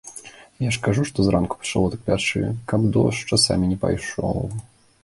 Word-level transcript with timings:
Я 0.67 0.71
ж 0.77 0.81
кажу, 0.87 1.03
што 1.09 1.25
зранку 1.27 1.59
пачало 1.65 1.91
так 1.97 2.01
пячы, 2.09 2.43
каб 2.73 2.89
дождж, 2.97 3.21
часамі, 3.35 3.71
не 3.77 3.81
пайшоў. 3.87 4.43